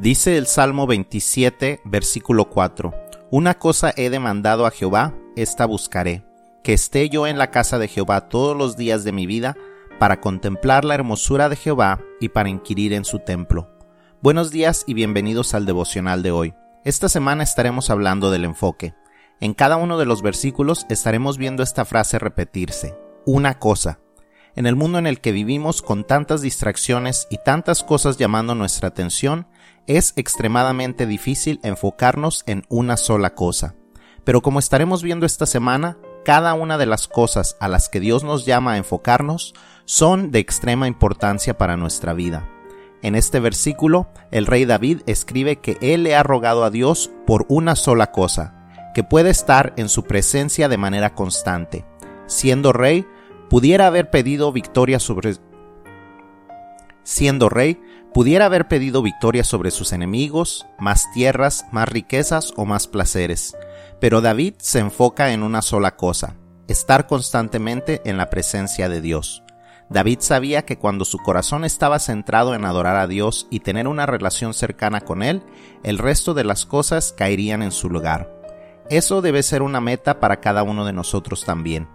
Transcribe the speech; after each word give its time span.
Dice 0.00 0.38
el 0.38 0.46
Salmo 0.46 0.86
27, 0.86 1.82
versículo 1.84 2.48
4, 2.48 2.94
Una 3.30 3.58
cosa 3.58 3.92
he 3.94 4.08
demandado 4.08 4.64
a 4.64 4.70
Jehová, 4.70 5.14
esta 5.36 5.66
buscaré, 5.66 6.24
que 6.64 6.72
esté 6.72 7.10
yo 7.10 7.26
en 7.26 7.36
la 7.36 7.50
casa 7.50 7.78
de 7.78 7.86
Jehová 7.86 8.30
todos 8.30 8.56
los 8.56 8.78
días 8.78 9.04
de 9.04 9.12
mi 9.12 9.26
vida, 9.26 9.58
para 9.98 10.22
contemplar 10.22 10.86
la 10.86 10.94
hermosura 10.94 11.50
de 11.50 11.56
Jehová 11.56 12.00
y 12.18 12.30
para 12.30 12.48
inquirir 12.48 12.94
en 12.94 13.04
su 13.04 13.18
templo. 13.18 13.68
Buenos 14.22 14.50
días 14.50 14.84
y 14.86 14.94
bienvenidos 14.94 15.52
al 15.52 15.66
devocional 15.66 16.22
de 16.22 16.30
hoy. 16.30 16.54
Esta 16.82 17.10
semana 17.10 17.42
estaremos 17.42 17.90
hablando 17.90 18.30
del 18.30 18.46
enfoque. 18.46 18.94
En 19.38 19.52
cada 19.52 19.76
uno 19.76 19.98
de 19.98 20.06
los 20.06 20.22
versículos 20.22 20.86
estaremos 20.88 21.36
viendo 21.36 21.62
esta 21.62 21.84
frase 21.84 22.18
repetirse, 22.18 22.96
una 23.26 23.58
cosa. 23.58 23.98
En 24.56 24.66
el 24.66 24.76
mundo 24.76 24.98
en 24.98 25.06
el 25.06 25.20
que 25.20 25.32
vivimos 25.32 25.80
con 25.82 26.04
tantas 26.04 26.42
distracciones 26.42 27.28
y 27.30 27.38
tantas 27.38 27.84
cosas 27.84 28.16
llamando 28.16 28.54
nuestra 28.54 28.88
atención, 28.88 29.46
es 29.86 30.12
extremadamente 30.16 31.06
difícil 31.06 31.60
enfocarnos 31.62 32.42
en 32.46 32.64
una 32.68 32.96
sola 32.96 33.34
cosa. 33.34 33.74
Pero 34.24 34.42
como 34.42 34.58
estaremos 34.58 35.02
viendo 35.02 35.24
esta 35.24 35.46
semana, 35.46 35.98
cada 36.24 36.54
una 36.54 36.78
de 36.78 36.86
las 36.86 37.08
cosas 37.08 37.56
a 37.60 37.68
las 37.68 37.88
que 37.88 38.00
Dios 38.00 38.24
nos 38.24 38.44
llama 38.44 38.72
a 38.72 38.76
enfocarnos 38.76 39.54
son 39.84 40.30
de 40.30 40.38
extrema 40.40 40.86
importancia 40.86 41.56
para 41.56 41.76
nuestra 41.76 42.12
vida. 42.12 42.48
En 43.02 43.14
este 43.14 43.40
versículo, 43.40 44.10
el 44.30 44.46
rey 44.46 44.66
David 44.66 45.00
escribe 45.06 45.56
que 45.56 45.78
él 45.80 46.02
le 46.02 46.14
ha 46.14 46.22
rogado 46.22 46.64
a 46.64 46.70
Dios 46.70 47.10
por 47.26 47.46
una 47.48 47.74
sola 47.74 48.12
cosa, 48.12 48.54
que 48.94 49.04
puede 49.04 49.30
estar 49.30 49.72
en 49.76 49.88
su 49.88 50.04
presencia 50.04 50.68
de 50.68 50.76
manera 50.76 51.14
constante. 51.14 51.86
Siendo 52.26 52.72
rey, 52.72 53.06
pudiera 53.50 53.88
haber 53.88 54.10
pedido 54.10 54.52
victoria 54.52 55.00
sobre 55.00 55.34
siendo 57.02 57.48
rey, 57.48 57.80
pudiera 58.14 58.46
haber 58.46 58.68
pedido 58.68 59.02
victoria 59.02 59.42
sobre 59.42 59.72
sus 59.72 59.92
enemigos, 59.92 60.66
más 60.78 61.10
tierras, 61.12 61.66
más 61.72 61.88
riquezas 61.88 62.54
o 62.56 62.64
más 62.64 62.86
placeres. 62.86 63.56
Pero 64.00 64.20
David 64.20 64.54
se 64.58 64.78
enfoca 64.78 65.32
en 65.32 65.42
una 65.42 65.62
sola 65.62 65.96
cosa, 65.96 66.36
estar 66.68 67.08
constantemente 67.08 68.00
en 68.04 68.16
la 68.16 68.30
presencia 68.30 68.88
de 68.88 69.00
Dios. 69.00 69.42
David 69.88 70.18
sabía 70.20 70.64
que 70.64 70.78
cuando 70.78 71.04
su 71.04 71.18
corazón 71.18 71.64
estaba 71.64 71.98
centrado 71.98 72.54
en 72.54 72.64
adorar 72.64 72.94
a 72.94 73.08
Dios 73.08 73.48
y 73.50 73.58
tener 73.58 73.88
una 73.88 74.06
relación 74.06 74.54
cercana 74.54 75.00
con 75.00 75.24
Él, 75.24 75.42
el 75.82 75.98
resto 75.98 76.32
de 76.32 76.44
las 76.44 76.64
cosas 76.64 77.12
caerían 77.12 77.62
en 77.64 77.72
su 77.72 77.90
lugar. 77.90 78.32
Eso 78.88 79.20
debe 79.20 79.42
ser 79.42 79.62
una 79.62 79.80
meta 79.80 80.20
para 80.20 80.38
cada 80.40 80.62
uno 80.62 80.84
de 80.84 80.92
nosotros 80.92 81.44
también. 81.44 81.88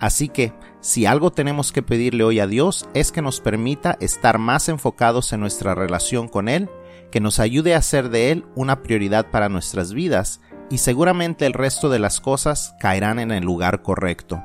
Así 0.00 0.28
que, 0.30 0.54
si 0.80 1.04
algo 1.04 1.30
tenemos 1.30 1.72
que 1.72 1.82
pedirle 1.82 2.24
hoy 2.24 2.40
a 2.40 2.46
Dios 2.46 2.88
es 2.94 3.12
que 3.12 3.20
nos 3.20 3.40
permita 3.40 3.98
estar 4.00 4.38
más 4.38 4.70
enfocados 4.70 5.32
en 5.34 5.40
nuestra 5.40 5.74
relación 5.74 6.26
con 6.26 6.48
Él, 6.48 6.70
que 7.12 7.20
nos 7.20 7.38
ayude 7.38 7.74
a 7.74 7.78
hacer 7.78 8.08
de 8.08 8.32
Él 8.32 8.46
una 8.54 8.82
prioridad 8.82 9.30
para 9.30 9.50
nuestras 9.50 9.92
vidas, 9.92 10.40
y 10.70 10.78
seguramente 10.78 11.44
el 11.44 11.52
resto 11.52 11.90
de 11.90 11.98
las 11.98 12.20
cosas 12.20 12.74
caerán 12.80 13.18
en 13.18 13.30
el 13.30 13.44
lugar 13.44 13.82
correcto. 13.82 14.42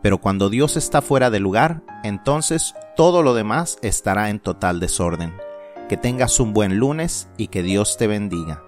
Pero 0.00 0.18
cuando 0.18 0.48
Dios 0.48 0.76
está 0.76 1.02
fuera 1.02 1.30
de 1.30 1.40
lugar, 1.40 1.82
entonces 2.02 2.74
todo 2.96 3.22
lo 3.22 3.34
demás 3.34 3.78
estará 3.82 4.30
en 4.30 4.38
total 4.38 4.80
desorden. 4.80 5.34
Que 5.88 5.96
tengas 5.96 6.40
un 6.40 6.54
buen 6.54 6.78
lunes 6.78 7.28
y 7.36 7.48
que 7.48 7.62
Dios 7.62 7.96
te 7.98 8.06
bendiga. 8.06 8.62